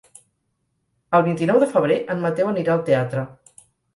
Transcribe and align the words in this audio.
El 1.17 1.25
vint-i-nou 1.27 1.59
de 1.63 1.67
febrer 1.75 1.99
en 2.15 2.25
Mateu 2.25 2.51
anirà 2.53 2.75
al 2.77 2.83
teatre. 2.91 3.29